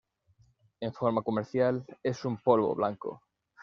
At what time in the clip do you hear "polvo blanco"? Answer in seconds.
2.37-3.21